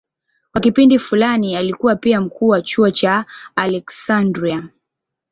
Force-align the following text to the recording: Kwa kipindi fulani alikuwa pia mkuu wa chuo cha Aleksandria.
Kwa 0.51 0.61
kipindi 0.61 0.99
fulani 0.99 1.55
alikuwa 1.55 1.95
pia 1.95 2.21
mkuu 2.21 2.47
wa 2.47 2.61
chuo 2.61 2.91
cha 2.91 3.25
Aleksandria. 3.55 4.69